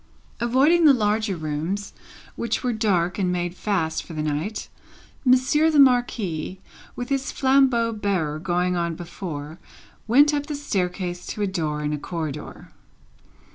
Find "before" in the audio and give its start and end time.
8.95-9.59